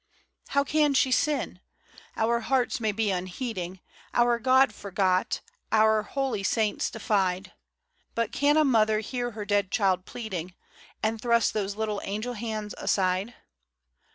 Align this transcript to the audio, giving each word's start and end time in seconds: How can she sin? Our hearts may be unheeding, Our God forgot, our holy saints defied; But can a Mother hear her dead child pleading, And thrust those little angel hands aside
How 0.47 0.63
can 0.63 0.95
she 0.95 1.11
sin? 1.11 1.59
Our 2.17 2.39
hearts 2.39 2.79
may 2.79 2.91
be 2.91 3.11
unheeding, 3.11 3.81
Our 4.15 4.39
God 4.39 4.73
forgot, 4.73 5.41
our 5.71 6.01
holy 6.01 6.41
saints 6.41 6.89
defied; 6.89 7.53
But 8.15 8.31
can 8.31 8.57
a 8.57 8.65
Mother 8.65 9.01
hear 9.01 9.29
her 9.33 9.45
dead 9.45 9.69
child 9.69 10.07
pleading, 10.07 10.55
And 11.03 11.21
thrust 11.21 11.53
those 11.53 11.75
little 11.75 12.01
angel 12.03 12.33
hands 12.33 12.73
aside 12.79 13.35